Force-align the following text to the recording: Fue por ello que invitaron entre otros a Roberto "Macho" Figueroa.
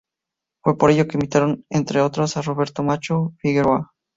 Fue 0.63 0.79
por 0.79 0.89
ello 0.89 1.07
que 1.07 1.15
invitaron 1.17 1.63
entre 1.69 2.01
otros 2.01 2.35
a 2.35 2.41
Roberto 2.41 2.81
"Macho" 2.81 3.35
Figueroa. 3.37 3.91